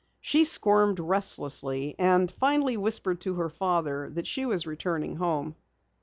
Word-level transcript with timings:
She 0.19 0.45
squirmed 0.45 0.99
restlessly, 0.99 1.93
and 1.99 2.31
finally 2.31 2.75
whispered 2.75 3.21
to 3.21 3.35
her 3.35 3.49
father 3.49 4.09
that 4.15 4.25
she 4.25 4.47
was 4.47 4.65
returning 4.65 5.17
home. 5.17 5.55